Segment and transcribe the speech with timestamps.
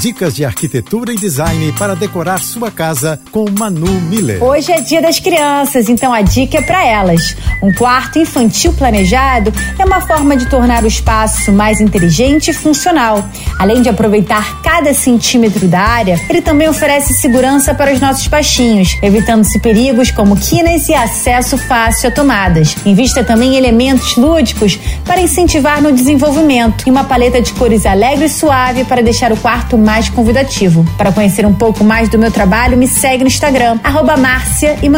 [0.00, 4.42] Dicas de arquitetura e design para decorar sua casa com Manu Miller.
[4.42, 7.36] Hoje é dia das crianças, então a dica é para elas.
[7.62, 13.26] Um quarto infantil planejado é uma forma de tornar o espaço mais inteligente e funcional.
[13.58, 18.98] Além de aproveitar cada centímetro da área, ele também oferece segurança para os nossos baixinhos,
[19.00, 22.76] evitando-se perigos como quinas e acesso fácil a tomadas.
[22.84, 28.26] Invista também em elementos lúdicos para incentivar no desenvolvimento e uma paleta de cores alegre
[28.26, 30.84] e suave para deixar o quarto mais convidativo.
[30.96, 34.88] Para conhecer um pouco mais do meu trabalho, me segue no Instagram, arroba Márcia e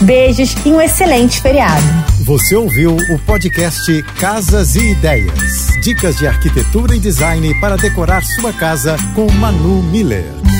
[0.00, 1.82] Beijos e um excelente feriado.
[2.24, 5.68] Você ouviu o podcast Casas e Ideias.
[5.82, 10.53] Dicas de arquitetura e design para decorar sua casa com Manu Miller.